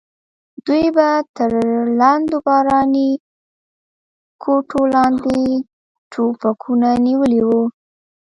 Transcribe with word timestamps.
دوی 0.65 0.85
به 0.95 1.07
تر 1.35 1.51
لندو 1.99 2.37
باراني 2.45 3.09
کوټو 4.43 4.81
لاندې 4.95 5.37
ټوپکونه 6.11 6.89
نیولي 7.05 7.41
وو. 7.47 7.61